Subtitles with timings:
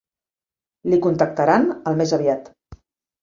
[0.93, 2.49] Li contactaran al més aviat.